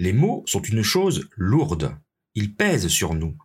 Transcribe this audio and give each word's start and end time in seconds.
Les 0.00 0.14
mots 0.14 0.42
sont 0.46 0.62
une 0.62 0.82
chose 0.82 1.28
lourde. 1.36 1.94
Ils 2.34 2.54
pèsent 2.54 2.88
sur 2.88 3.12
nous. 3.12 3.36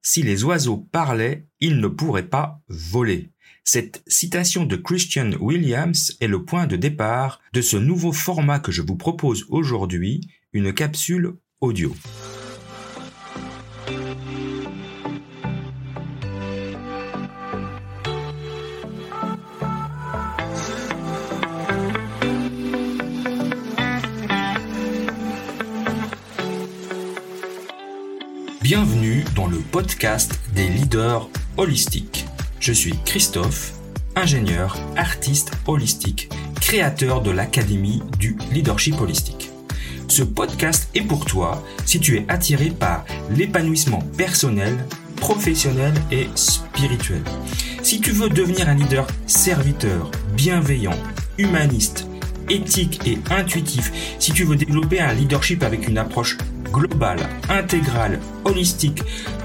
Si 0.00 0.22
les 0.22 0.44
oiseaux 0.44 0.76
parlaient, 0.76 1.48
ils 1.58 1.80
ne 1.80 1.88
pourraient 1.88 2.28
pas 2.28 2.60
voler. 2.68 3.30
Cette 3.64 4.00
citation 4.06 4.64
de 4.64 4.76
Christian 4.76 5.32
Williams 5.40 6.16
est 6.20 6.28
le 6.28 6.44
point 6.44 6.68
de 6.68 6.76
départ 6.76 7.40
de 7.52 7.60
ce 7.60 7.76
nouveau 7.76 8.12
format 8.12 8.60
que 8.60 8.70
je 8.70 8.82
vous 8.82 8.94
propose 8.94 9.44
aujourd'hui, 9.48 10.20
une 10.52 10.72
capsule 10.72 11.34
audio. 11.60 11.92
Bienvenue 28.64 29.26
dans 29.36 29.46
le 29.46 29.58
podcast 29.58 30.40
des 30.54 30.66
leaders 30.66 31.28
holistiques. 31.58 32.24
Je 32.60 32.72
suis 32.72 32.94
Christophe, 33.04 33.74
ingénieur, 34.16 34.78
artiste 34.96 35.52
holistique, 35.66 36.30
créateur 36.62 37.20
de 37.20 37.30
l'Académie 37.30 38.02
du 38.18 38.38
leadership 38.54 38.98
holistique. 38.98 39.50
Ce 40.08 40.22
podcast 40.22 40.88
est 40.94 41.02
pour 41.02 41.26
toi 41.26 41.62
si 41.84 42.00
tu 42.00 42.16
es 42.16 42.24
attiré 42.28 42.70
par 42.70 43.04
l'épanouissement 43.28 44.00
personnel, 44.16 44.74
professionnel 45.16 45.92
et 46.10 46.28
spirituel. 46.34 47.22
Si 47.82 48.00
tu 48.00 48.12
veux 48.12 48.30
devenir 48.30 48.70
un 48.70 48.76
leader 48.76 49.06
serviteur, 49.26 50.10
bienveillant, 50.34 50.96
humaniste, 51.36 52.06
éthique 52.48 53.06
et 53.06 53.18
intuitif, 53.30 53.92
si 54.18 54.32
tu 54.32 54.44
veux 54.44 54.56
développer 54.56 55.00
un 55.00 55.12
leadership 55.12 55.62
avec 55.62 55.86
une 55.86 55.98
approche 55.98 56.38
globale, 56.74 57.20
intégrale, 57.48 58.18
holistique, 58.44 59.02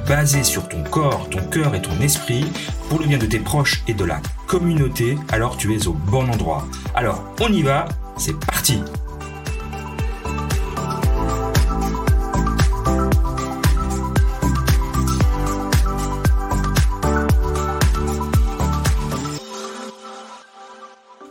basée 0.07 0.43
sur 0.43 0.67
ton 0.67 0.83
corps, 0.83 1.29
ton 1.29 1.41
cœur 1.49 1.75
et 1.75 1.81
ton 1.81 1.99
esprit, 2.01 2.45
pour 2.89 2.99
le 2.99 3.05
bien 3.05 3.19
de 3.19 3.27
tes 3.27 3.39
proches 3.39 3.83
et 3.87 3.93
de 3.93 4.03
la 4.03 4.19
communauté, 4.47 5.15
alors 5.31 5.55
tu 5.55 5.75
es 5.75 5.87
au 5.87 5.93
bon 5.93 6.27
endroit. 6.27 6.67
Alors, 6.95 7.23
on 7.39 7.53
y 7.53 7.61
va, 7.61 7.87
c'est 8.17 8.37
parti 8.39 8.81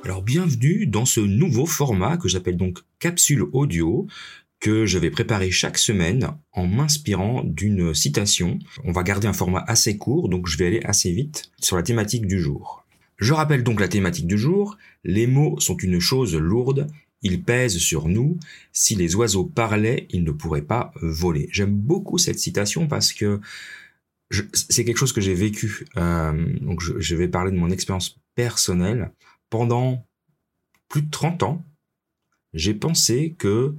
Alors 0.05 0.23
bienvenue 0.23 0.87
dans 0.87 1.05
ce 1.05 1.21
nouveau 1.21 1.67
format 1.67 2.17
que 2.17 2.29
j'appelle 2.29 2.57
donc 2.57 2.79
capsule 2.99 3.45
audio 3.53 4.07
que 4.61 4.87
je 4.87 4.99
vais 4.99 5.11
préparer 5.11 5.51
chaque 5.51 5.79
semaine 5.79 6.31
en 6.53 6.67
m'inspirant 6.67 7.43
d'une 7.45 7.95
citation. 7.95 8.59
On 8.85 8.93
va 8.93 9.03
garder 9.03 9.29
un 9.29 9.33
format 9.33 9.65
assez 9.67 9.99
court, 9.99 10.29
donc 10.29 10.49
je 10.49 10.59
vais 10.59 10.67
aller 10.67 10.83
assez 10.85 11.13
vite 11.13 11.51
sur 11.61 11.77
la 11.77 11.83
thématique 11.83 12.27
du 12.27 12.41
jour. 12.41 12.85
Je 13.19 13.33
rappelle 13.33 13.63
donc 13.63 13.81
la 13.81 13.89
thématique 13.89 14.27
du 14.27 14.39
jour. 14.39 14.77
Les 15.05 15.27
mots 15.27 15.59
sont 15.61 15.77
une 15.77 16.01
chose 16.01 16.37
lourde. 16.37 16.89
Ils 17.23 17.43
pèsent 17.43 17.79
sur 17.79 18.09
nous. 18.09 18.39
Si 18.73 18.95
les 18.95 19.17
oiseaux 19.17 19.45
parlaient, 19.45 20.07
ils 20.11 20.23
ne 20.23 20.31
pourraient 20.31 20.63
pas 20.63 20.93
voler. 21.03 21.49
J'aime 21.51 21.75
beaucoup 21.75 22.19
cette 22.19 22.39
citation 22.39 22.87
parce 22.87 23.13
que 23.13 23.41
c'est 24.53 24.85
quelque 24.85 24.99
chose 24.99 25.13
que 25.13 25.21
j'ai 25.21 25.35
vécu. 25.35 25.87
Euh, 25.97 26.59
donc 26.61 26.81
je, 26.81 26.99
je 26.99 27.17
vais 27.17 27.29
parler 27.29 27.51
de 27.51 27.57
mon 27.57 27.71
expérience 27.71 28.21
personnelle. 28.35 29.13
Pendant 29.51 30.07
plus 30.89 31.03
de 31.03 31.11
30 31.11 31.43
ans, 31.43 31.65
j'ai 32.55 32.75
pensé 32.75 33.35
que 33.39 33.75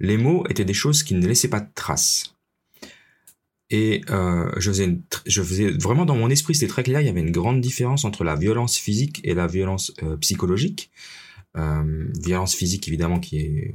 les 0.00 0.16
mots 0.16 0.44
étaient 0.48 0.64
des 0.64 0.74
choses 0.74 1.02
qui 1.02 1.14
ne 1.14 1.26
laissaient 1.26 1.48
pas 1.48 1.60
de 1.60 1.68
traces. 1.74 2.34
Et 3.70 4.02
euh, 4.10 4.52
je, 4.58 4.70
faisais 4.70 4.98
je 5.26 5.42
faisais 5.42 5.70
vraiment 5.70 6.04
dans 6.04 6.16
mon 6.16 6.30
esprit, 6.30 6.54
c'était 6.54 6.68
très 6.68 6.82
clair, 6.82 7.00
il 7.00 7.06
y 7.06 7.10
avait 7.10 7.20
une 7.20 7.30
grande 7.30 7.60
différence 7.60 8.04
entre 8.04 8.22
la 8.22 8.34
violence 8.34 8.76
physique 8.76 9.20
et 9.24 9.34
la 9.34 9.46
violence 9.46 9.92
euh, 10.02 10.16
psychologique. 10.18 10.90
Euh, 11.56 12.06
violence 12.20 12.54
physique 12.54 12.88
évidemment 12.88 13.20
qui 13.20 13.38
est 13.38 13.74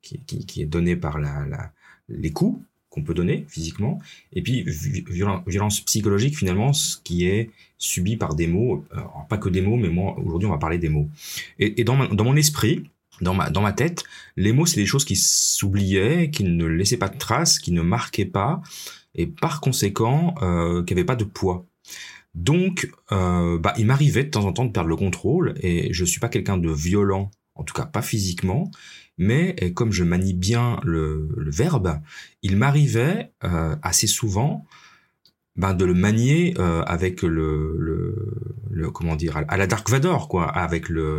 qui, 0.00 0.46
qui, 0.46 0.62
est 0.62 0.66
donnée 0.66 0.96
par 0.96 1.18
la, 1.18 1.46
la 1.46 1.72
les 2.08 2.32
coups 2.32 2.64
qu'on 2.88 3.02
peut 3.02 3.12
donner 3.12 3.44
physiquement, 3.48 4.00
et 4.32 4.40
puis 4.40 4.64
violence 4.66 5.82
psychologique 5.82 6.38
finalement, 6.38 6.72
ce 6.72 6.96
qui 6.96 7.26
est 7.26 7.50
subi 7.76 8.16
par 8.16 8.34
des 8.34 8.46
mots, 8.46 8.86
pas 9.28 9.36
que 9.36 9.50
des 9.50 9.60
mots, 9.60 9.76
mais 9.76 9.90
moi 9.90 10.18
aujourd'hui 10.18 10.48
on 10.48 10.52
va 10.52 10.58
parler 10.58 10.78
des 10.78 10.88
mots. 10.88 11.10
Et, 11.58 11.78
et 11.78 11.84
dans, 11.84 12.06
dans 12.06 12.24
mon 12.24 12.34
esprit, 12.34 12.88
dans 13.20 13.34
ma, 13.34 13.72
tête, 13.72 14.04
les 14.36 14.52
mots, 14.52 14.66
c'est 14.66 14.80
des 14.80 14.86
choses 14.86 15.04
qui 15.04 15.16
s'oubliaient, 15.16 16.30
qui 16.30 16.44
ne 16.44 16.66
laissaient 16.66 16.96
pas 16.96 17.08
de 17.08 17.18
traces, 17.18 17.58
qui 17.58 17.72
ne 17.72 17.82
marquaient 17.82 18.24
pas, 18.24 18.60
et 19.14 19.26
par 19.26 19.60
conséquent, 19.60 20.34
euh, 20.42 20.84
qui 20.84 20.94
n'avaient 20.94 21.04
pas 21.04 21.16
de 21.16 21.24
poids. 21.24 21.66
Donc, 22.34 22.90
euh, 23.12 23.58
bah, 23.58 23.74
il 23.78 23.86
m'arrivait 23.86 24.24
de 24.24 24.30
temps 24.30 24.44
en 24.44 24.52
temps 24.52 24.64
de 24.64 24.70
perdre 24.70 24.88
le 24.88 24.96
contrôle, 24.96 25.54
et 25.60 25.92
je 25.92 26.04
suis 26.04 26.20
pas 26.20 26.28
quelqu'un 26.28 26.58
de 26.58 26.70
violent, 26.70 27.30
en 27.54 27.64
tout 27.64 27.74
cas 27.74 27.86
pas 27.86 28.02
physiquement, 28.02 28.70
mais 29.16 29.56
comme 29.74 29.90
je 29.90 30.04
manie 30.04 30.34
bien 30.34 30.78
le, 30.84 31.28
verbe, 31.36 32.00
il 32.42 32.56
m'arrivait 32.56 33.32
euh, 33.42 33.74
assez 33.82 34.06
souvent 34.06 34.64
ben, 35.56 35.74
de 35.74 35.84
le 35.84 35.94
manier 35.94 36.54
avec 36.86 37.22
le, 37.22 37.76
le, 38.70 38.90
comment 38.92 39.16
dire 39.16 39.42
à 39.48 39.56
la 39.56 39.66
Dark 39.66 39.90
Vador 39.90 40.28
quoi, 40.28 40.48
avec 40.48 40.88
le 40.88 41.18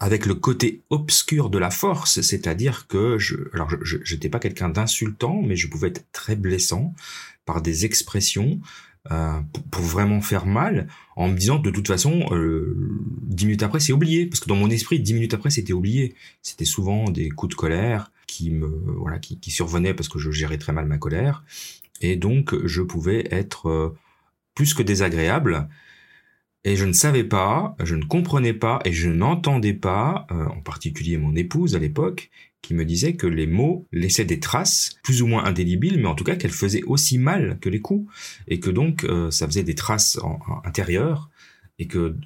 avec 0.00 0.26
le 0.26 0.34
côté 0.34 0.82
obscur 0.90 1.50
de 1.50 1.58
la 1.58 1.70
force, 1.70 2.20
c'est-à-dire 2.20 2.86
que 2.86 3.18
je, 3.18 3.36
alors 3.52 3.68
je 3.82 4.14
n'étais 4.14 4.28
pas 4.28 4.38
quelqu'un 4.38 4.68
d'insultant, 4.68 5.42
mais 5.42 5.56
je 5.56 5.68
pouvais 5.68 5.88
être 5.88 6.04
très 6.12 6.36
blessant 6.36 6.94
par 7.44 7.62
des 7.62 7.84
expressions 7.84 8.60
euh, 9.10 9.40
pour, 9.70 9.82
vraiment 9.82 10.20
faire 10.20 10.44
mal, 10.44 10.86
en 11.16 11.28
me 11.28 11.36
disant 11.36 11.58
de 11.58 11.70
toute 11.70 11.88
façon, 11.88 12.26
euh, 12.30 12.76
dix 13.22 13.46
minutes 13.46 13.62
après 13.62 13.80
c'est 13.80 13.92
oublié, 13.92 14.26
parce 14.26 14.40
que 14.40 14.48
dans 14.48 14.56
mon 14.56 14.68
esprit, 14.68 15.00
dix 15.00 15.14
minutes 15.14 15.34
après 15.34 15.50
c'était 15.50 15.72
oublié. 15.72 16.14
C'était 16.42 16.66
souvent 16.66 17.10
des 17.10 17.30
coups 17.30 17.50
de 17.50 17.56
colère 17.56 18.12
qui 18.26 18.50
me 18.50 18.66
voilà 18.98 19.18
qui, 19.18 19.40
qui 19.40 19.50
survenaient 19.50 19.94
parce 19.94 20.08
que 20.10 20.18
je 20.18 20.30
gérais 20.30 20.58
très 20.58 20.72
mal 20.72 20.86
ma 20.86 20.98
colère, 20.98 21.42
et 22.02 22.16
donc 22.16 22.54
je 22.66 22.82
pouvais 22.82 23.26
être 23.30 23.68
euh, 23.68 23.96
plus 24.54 24.74
que 24.74 24.82
désagréable 24.82 25.68
et 26.64 26.76
je 26.76 26.84
ne 26.84 26.92
savais 26.92 27.24
pas, 27.24 27.76
je 27.82 27.94
ne 27.94 28.04
comprenais 28.04 28.52
pas 28.52 28.80
et 28.84 28.92
je 28.92 29.08
n'entendais 29.08 29.74
pas, 29.74 30.26
euh, 30.30 30.46
en 30.46 30.60
particulier 30.60 31.16
mon 31.16 31.34
épouse 31.36 31.76
à 31.76 31.78
l'époque, 31.78 32.30
qui 32.62 32.74
me 32.74 32.84
disait 32.84 33.14
que 33.14 33.26
les 33.26 33.46
mots 33.46 33.86
laissaient 33.92 34.24
des 34.24 34.40
traces, 34.40 34.96
plus 35.02 35.22
ou 35.22 35.26
moins 35.26 35.44
indélébiles, 35.44 36.00
mais 36.00 36.08
en 36.08 36.14
tout 36.14 36.24
cas 36.24 36.36
qu'elles 36.36 36.50
faisaient 36.50 36.82
aussi 36.82 37.16
mal 37.18 37.58
que 37.60 37.68
les 37.68 37.80
coups, 37.80 38.12
et 38.48 38.58
que 38.60 38.70
donc 38.70 39.04
euh, 39.04 39.30
ça 39.30 39.46
faisait 39.46 39.62
des 39.62 39.76
traces 39.76 40.18
intérieures, 40.64 41.30
et 41.78 41.86
que 41.86 42.16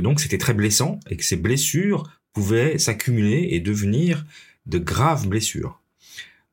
donc 0.00 0.20
c'était 0.20 0.38
très 0.38 0.54
blessant, 0.54 0.98
et 1.10 1.16
que 1.16 1.24
ces 1.24 1.36
blessures 1.36 2.10
pouvaient 2.32 2.78
s'accumuler 2.78 3.48
et 3.50 3.60
devenir 3.60 4.24
de 4.66 4.78
graves 4.78 5.28
blessures, 5.28 5.80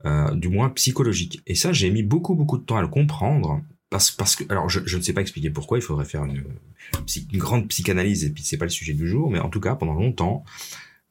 euh, 0.05 0.33
du 0.35 0.49
moins 0.49 0.69
psychologiques. 0.69 1.41
Et 1.47 1.55
ça, 1.55 1.71
j'ai 1.71 1.89
mis 1.89 2.03
beaucoup 2.03 2.35
beaucoup 2.35 2.57
de 2.57 2.63
temps 2.63 2.77
à 2.77 2.81
le 2.81 2.89
comprendre, 2.89 3.61
parce, 3.91 4.37
que, 4.37 4.45
alors 4.49 4.69
je, 4.69 4.97
ne 4.97 5.01
sais 5.01 5.11
pas 5.11 5.21
expliquer 5.21 5.49
pourquoi, 5.49 5.77
il 5.77 5.81
faudrait 5.81 6.05
faire 6.05 6.23
une, 6.23 6.43
grande 7.33 7.67
psychanalyse, 7.67 8.23
et 8.23 8.29
puis 8.29 8.41
c'est 8.41 8.57
pas 8.57 8.65
le 8.65 8.71
sujet 8.71 8.93
du 8.93 9.07
jour, 9.07 9.29
mais 9.29 9.39
en 9.39 9.49
tout 9.49 9.59
cas, 9.59 9.75
pendant 9.75 9.93
longtemps, 9.93 10.45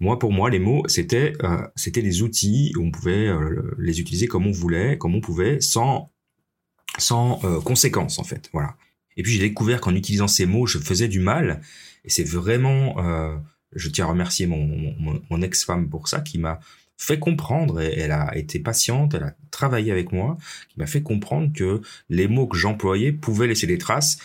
moi, 0.01 0.19
pour 0.19 0.33
moi, 0.33 0.49
les 0.49 0.59
mots, 0.59 0.83
c'était 0.89 1.35
euh, 1.43 1.67
c'était 1.77 2.01
des 2.01 2.23
outils 2.23 2.73
où 2.77 2.83
on 2.83 2.91
pouvait 2.91 3.29
euh, 3.29 3.77
les 3.79 4.01
utiliser 4.01 4.27
comme 4.29 4.47
on 4.47 4.51
voulait, 4.51 4.97
comme 4.97 5.15
on 5.15 5.21
pouvait, 5.21 5.61
sans 5.61 6.11
sans 6.99 7.45
euh, 7.45 7.61
conséquences 7.61 8.19
en 8.19 8.25
fait. 8.25 8.49
Voilà. 8.55 8.77
Et 9.19 9.23
puis 9.23 9.33
j'ai 9.33 9.41
découvert 9.41 9.83
qu'en 9.83 9.95
utilisant 9.95 10.27
ces 10.27 10.47
mots, 10.47 10.67
je 10.67 10.79
faisais 10.79 11.09
du 11.09 11.21
mal, 11.21 11.61
et 12.07 12.11
c'est 12.11 12.25
vraiment, 12.25 12.97
je 13.77 13.91
tiens 13.91 14.07
à 14.07 14.09
remercier 14.09 14.47
mon 14.47 15.43
ex-femme 15.43 15.91
pour 15.91 16.09
ça, 16.09 16.21
qui 16.21 16.39
m'a 16.39 16.61
fait 17.01 17.19
comprendre, 17.19 17.81
elle 17.81 18.13
a 18.13 18.37
été 18.37 18.59
patiente, 18.59 19.15
elle 19.15 19.23
a 19.23 19.35
travaillé 19.51 19.91
avec 19.91 20.13
moi, 20.13 20.37
qui 20.69 20.79
m'a 20.79 20.87
fait 20.87 21.03
comprendre 21.03 21.51
que 21.55 21.81
les 22.11 22.29
mots 22.29 22.47
que 22.47 22.59
j'employais 22.59 23.11
pouvaient 23.11 23.47
laisser 23.47 23.67
des 23.67 23.79
traces, 23.79 24.19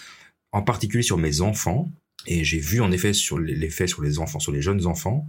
en 0.52 0.62
particulier 0.62 1.02
sur 1.02 1.18
mes 1.18 1.40
enfants. 1.40 1.90
Et 2.28 2.44
j'ai 2.44 2.60
vu 2.60 2.82
en 2.82 2.92
effet 2.92 3.14
sur 3.14 3.40
l'effet 3.40 3.88
sur 3.88 4.02
les 4.02 4.20
enfants, 4.20 4.40
sur 4.40 4.52
les 4.52 4.62
jeunes 4.62 4.86
enfants, 4.86 5.28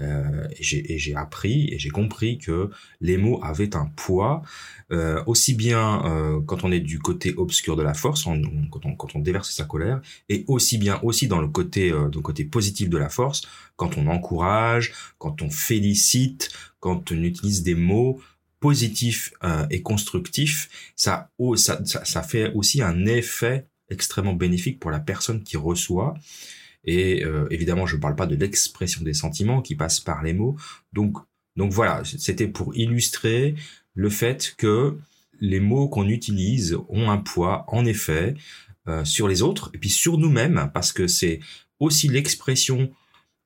euh, 0.00 0.48
et 0.58 0.98
j'ai 0.98 1.14
appris 1.14 1.68
et 1.70 1.78
j'ai 1.78 1.90
compris 1.90 2.38
que 2.38 2.70
les 3.00 3.16
mots 3.16 3.40
avaient 3.42 3.76
un 3.76 3.86
poids, 3.86 4.42
euh, 4.90 5.22
aussi 5.26 5.54
bien 5.54 6.04
euh, 6.06 6.40
quand 6.40 6.64
on 6.64 6.72
est 6.72 6.80
du 6.80 6.98
côté 6.98 7.34
obscur 7.36 7.76
de 7.76 7.82
la 7.82 7.94
force, 7.94 8.24
quand, 8.24 8.86
on, 8.86 8.96
quand 8.96 9.14
on 9.14 9.18
déverse 9.20 9.50
sa 9.50 9.64
colère, 9.64 10.00
et 10.28 10.44
aussi 10.48 10.78
bien 10.78 10.98
aussi 11.02 11.28
dans 11.28 11.40
le 11.40 11.48
côté, 11.48 11.92
euh, 11.92 12.08
dans 12.08 12.18
le 12.18 12.22
côté 12.22 12.44
positif 12.44 12.88
de 12.88 12.98
la 12.98 13.08
force, 13.08 13.42
quand 13.76 13.98
on 13.98 14.06
encourage, 14.06 14.92
quand 15.18 15.42
on 15.42 15.50
félicite, 15.50 16.50
quand 16.80 17.12
on 17.12 17.22
utilise 17.22 17.62
des 17.62 17.74
mots 17.74 18.20
positifs 18.60 19.32
euh, 19.44 19.66
et 19.70 19.82
constructifs, 19.82 20.92
ça, 20.96 21.30
ça, 21.56 21.84
ça, 21.84 22.04
ça 22.04 22.22
fait 22.22 22.52
aussi 22.54 22.80
un 22.80 23.06
effet 23.06 23.66
extrêmement 23.92 24.34
bénéfique 24.34 24.80
pour 24.80 24.90
la 24.90 25.00
personne 25.00 25.42
qui 25.42 25.56
reçoit. 25.56 26.14
Et 26.84 27.24
euh, 27.24 27.46
évidemment, 27.50 27.86
je 27.86 27.96
ne 27.96 28.00
parle 28.00 28.16
pas 28.16 28.26
de 28.26 28.34
l'expression 28.34 29.02
des 29.02 29.14
sentiments 29.14 29.62
qui 29.62 29.76
passe 29.76 30.00
par 30.00 30.22
les 30.22 30.32
mots. 30.32 30.56
Donc, 30.92 31.18
Donc 31.56 31.72
voilà, 31.72 32.02
c'était 32.04 32.48
pour 32.48 32.74
illustrer 32.76 33.54
le 33.94 34.10
fait 34.10 34.54
que 34.56 34.98
les 35.40 35.60
mots 35.60 35.88
qu'on 35.88 36.08
utilise 36.08 36.78
ont 36.88 37.10
un 37.10 37.18
poids, 37.18 37.64
en 37.68 37.84
effet, 37.84 38.34
euh, 38.88 39.04
sur 39.04 39.28
les 39.28 39.42
autres, 39.42 39.70
et 39.74 39.78
puis 39.78 39.90
sur 39.90 40.18
nous-mêmes, 40.18 40.70
parce 40.72 40.92
que 40.92 41.06
c'est 41.06 41.40
aussi 41.78 42.08
l'expression, 42.08 42.90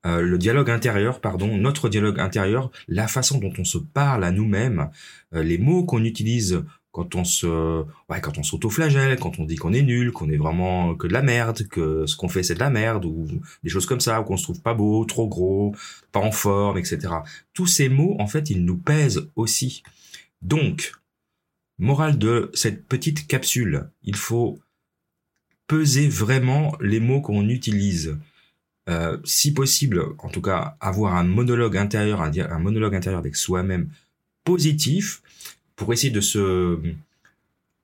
euh, 0.06 0.20
le 0.20 0.38
dialogue 0.38 0.70
intérieur, 0.70 1.20
pardon, 1.20 1.56
notre 1.58 1.88
dialogue 1.88 2.20
intérieur, 2.20 2.70
la 2.86 3.08
façon 3.08 3.38
dont 3.38 3.52
on 3.58 3.64
se 3.64 3.78
parle 3.78 4.24
à 4.24 4.30
nous-mêmes, 4.30 4.90
les 5.32 5.58
mots 5.58 5.84
qu'on 5.84 6.04
utilise 6.04 6.62
quand 6.96 7.14
on 7.14 7.24
se, 7.24 7.82
ouais, 8.08 8.22
quand 8.22 8.38
on 8.38 8.42
s'autoflagelle, 8.42 9.18
quand 9.20 9.38
on 9.38 9.44
dit 9.44 9.56
qu'on 9.56 9.74
est 9.74 9.82
nul, 9.82 10.12
qu'on 10.12 10.30
est 10.30 10.38
vraiment 10.38 10.94
que 10.94 11.06
de 11.06 11.12
la 11.12 11.20
merde, 11.20 11.68
que 11.68 12.06
ce 12.06 12.16
qu'on 12.16 12.30
fait 12.30 12.42
c'est 12.42 12.54
de 12.54 12.60
la 12.60 12.70
merde, 12.70 13.04
ou 13.04 13.26
des 13.62 13.68
choses 13.68 13.84
comme 13.84 14.00
ça, 14.00 14.18
ou 14.18 14.24
qu'on 14.24 14.38
se 14.38 14.44
trouve 14.44 14.62
pas 14.62 14.72
beau, 14.72 15.04
trop 15.04 15.28
gros, 15.28 15.76
pas 16.10 16.20
en 16.20 16.32
forme, 16.32 16.78
etc. 16.78 17.08
Tous 17.52 17.66
ces 17.66 17.90
mots, 17.90 18.16
en 18.18 18.26
fait, 18.26 18.48
ils 18.48 18.64
nous 18.64 18.78
pèsent 18.78 19.28
aussi. 19.36 19.82
Donc, 20.40 20.92
morale 21.78 22.16
de 22.16 22.50
cette 22.54 22.86
petite 22.86 23.26
capsule, 23.26 23.90
il 24.02 24.16
faut 24.16 24.58
peser 25.66 26.08
vraiment 26.08 26.78
les 26.80 27.00
mots 27.00 27.20
qu'on 27.20 27.46
utilise. 27.46 28.16
Euh, 28.88 29.18
si 29.24 29.52
possible, 29.52 30.02
en 30.16 30.30
tout 30.30 30.40
cas, 30.40 30.78
avoir 30.80 31.14
un 31.16 31.24
monologue 31.24 31.76
intérieur, 31.76 32.22
un, 32.22 32.30
un 32.38 32.58
monologue 32.58 32.94
intérieur 32.94 33.18
avec 33.18 33.36
soi-même 33.36 33.90
positif, 34.44 35.20
pour 35.76 35.92
essayer 35.92 36.10
de 36.10 36.20
se, 36.20 36.80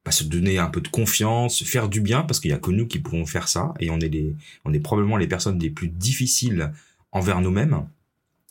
bah, 0.04 0.10
se 0.10 0.24
donner 0.24 0.58
un 0.58 0.68
peu 0.68 0.80
de 0.80 0.88
confiance, 0.88 1.62
faire 1.62 1.88
du 1.88 2.00
bien, 2.00 2.22
parce 2.22 2.40
qu'il 2.40 2.50
y 2.50 2.54
a 2.54 2.58
que 2.58 2.70
nous 2.70 2.86
qui 2.86 2.98
pouvons 2.98 3.26
faire 3.26 3.48
ça, 3.48 3.74
et 3.78 3.90
on 3.90 4.00
est 4.00 4.08
les, 4.08 4.34
on 4.64 4.72
est 4.72 4.80
probablement 4.80 5.16
les 5.16 5.28
personnes 5.28 5.58
les 5.58 5.70
plus 5.70 5.88
difficiles 5.88 6.72
envers 7.12 7.40
nous-mêmes, 7.40 7.86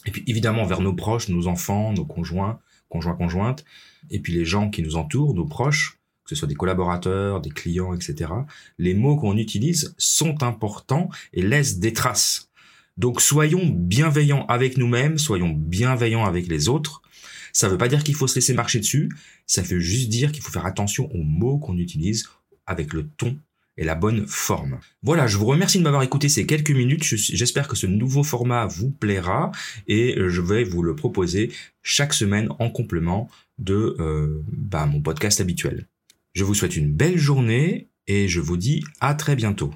et 0.06 0.12
puis 0.12 0.24
évidemment 0.28 0.62
envers 0.62 0.82
nos 0.82 0.94
proches, 0.94 1.28
nos 1.30 1.48
enfants, 1.48 1.92
nos 1.94 2.06
conjoints, 2.06 2.60
conjoints, 2.90 3.16
conjointes, 3.16 3.66
et 4.10 4.20
puis 4.20 4.34
les 4.34 4.46
gens 4.46 4.70
qui 4.70 4.82
nous 4.82 4.96
entourent, 4.96 5.34
nos 5.34 5.46
proches, 5.46 5.98
que 6.24 6.30
ce 6.30 6.36
soit 6.36 6.48
des 6.48 6.56
collaborateurs, 6.56 7.42
des 7.42 7.50
clients, 7.50 7.94
etc. 7.94 8.32
Les 8.78 8.94
mots 8.94 9.18
qu'on 9.18 9.38
utilise 9.38 9.94
sont 9.98 10.44
importants 10.44 11.10
et 11.34 11.42
laissent 11.42 11.80
des 11.80 11.94
traces. 11.94 12.50
Donc 12.98 13.22
soyons 13.22 13.66
bienveillants 13.66 14.46
avec 14.48 14.78
nous-mêmes, 14.78 15.18
soyons 15.18 15.50
bienveillants 15.50 16.26
avec 16.26 16.48
les 16.48 16.70
autres, 16.70 17.02
ça 17.54 17.68
ne 17.68 17.72
veut 17.72 17.78
pas 17.78 17.88
dire 17.88 18.04
qu'il 18.04 18.16
faut 18.16 18.28
se 18.28 18.36
laisser 18.36 18.54
marcher 18.54 18.80
dessus, 18.80 19.10
ça 19.46 19.62
veut 19.62 19.80
juste 19.80 20.10
dire 20.10 20.32
qu'il 20.32 20.44
faut 20.44 20.52
faire 20.52 20.66
attention 20.66 21.12
aux 21.14 21.24
mots 21.24 21.58
qu'on 21.58 21.78
utilise 21.78 22.30
avec 22.66 22.94
le 22.94 23.08
ton 23.08 23.38
et 23.78 23.84
la 23.84 23.96
bonne 23.96 24.28
forme. 24.28 24.80
Voilà, 25.02 25.28
je 25.28 25.38
vous 25.38 25.46
remercie 25.46 25.78
de 25.78 25.84
m'avoir 25.84 26.04
écouté 26.04 26.30
ces 26.30 26.46
quelques 26.46 26.72
minutes. 26.72 27.04
J'espère 27.04 27.68
que 27.68 27.76
ce 27.76 27.88
nouveau 27.88 28.24
format 28.24 28.66
vous 28.68 28.92
plaira 28.92 29.52
et 29.88 30.16
je 30.18 30.42
vais 30.42 30.64
vous 30.64 30.84
le 30.84 30.96
proposer 30.96 31.52
chaque 31.82 32.14
semaine 32.14 32.50
en 32.60 32.70
complément 32.70 33.30
de 33.58 33.96
euh, 34.00 34.44
bah, 34.52 34.86
mon 34.86 35.02
podcast 35.02 35.42
habituel. 35.42 35.88
Je 36.34 36.44
vous 36.44 36.54
souhaite 36.54 36.76
une 36.76 36.92
belle 36.94 37.18
journée 37.18 37.90
et 38.08 38.28
je 38.28 38.40
vous 38.40 38.58
dis 38.58 38.84
à 39.00 39.14
très 39.16 39.36
bientôt. 39.36 39.74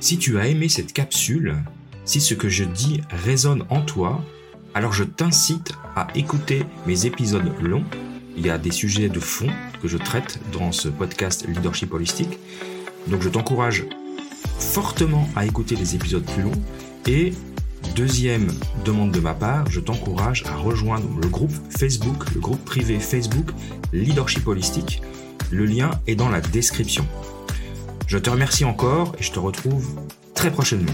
Si 0.00 0.18
tu 0.18 0.38
as 0.38 0.48
aimé 0.48 0.68
cette 0.68 0.92
capsule, 0.92 1.56
si 2.04 2.20
ce 2.20 2.34
que 2.34 2.48
je 2.48 2.64
dis 2.64 3.00
résonne 3.08 3.64
en 3.70 3.80
toi, 3.80 4.22
alors 4.74 4.92
je 4.92 5.04
t'incite 5.04 5.72
à 5.96 6.08
écouter 6.14 6.64
mes 6.86 7.06
épisodes 7.06 7.50
longs. 7.62 7.84
Il 8.36 8.44
y 8.44 8.50
a 8.50 8.58
des 8.58 8.72
sujets 8.72 9.08
de 9.08 9.20
fond 9.20 9.48
que 9.80 9.88
je 9.88 9.96
traite 9.96 10.40
dans 10.52 10.72
ce 10.72 10.88
podcast 10.88 11.46
Leadership 11.46 11.92
Holistique. 11.94 12.38
Donc 13.06 13.22
je 13.22 13.28
t'encourage 13.28 13.84
fortement 14.58 15.28
à 15.36 15.46
écouter 15.46 15.76
les 15.76 15.94
épisodes 15.94 16.24
plus 16.24 16.42
longs. 16.42 16.62
Et 17.06 17.32
deuxième 17.94 18.48
demande 18.84 19.12
de 19.12 19.20
ma 19.20 19.34
part, 19.34 19.70
je 19.70 19.78
t'encourage 19.78 20.44
à 20.46 20.56
rejoindre 20.56 21.08
le 21.22 21.28
groupe 21.28 21.54
Facebook, 21.70 22.24
le 22.34 22.40
groupe 22.40 22.64
privé 22.64 22.98
Facebook 22.98 23.50
Leadership 23.92 24.48
Holistique. 24.48 25.00
Le 25.52 25.66
lien 25.66 25.92
est 26.08 26.16
dans 26.16 26.30
la 26.30 26.40
description. 26.40 27.06
Je 28.08 28.18
te 28.18 28.30
remercie 28.30 28.64
encore 28.64 29.14
et 29.20 29.22
je 29.22 29.30
te 29.30 29.38
retrouve 29.38 29.86
très 30.34 30.50
prochainement. 30.50 30.92